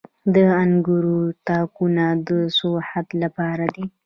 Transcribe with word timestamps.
د 0.33 0.35
انګورو 0.61 1.17
تاکونه 1.47 2.05
د 2.27 2.29
سوخت 2.59 3.07
لپاره 3.21 3.65
دي. 3.75 3.85